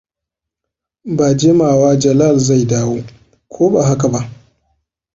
Ba 1.05 1.31
jimawa 1.39 1.95
Jalal 2.01 2.35
zai 2.45 2.63
dawo, 2.71 2.97
ko 3.53 3.69
ba 3.73 3.85
haka 3.87 4.07
ba? 4.13 4.21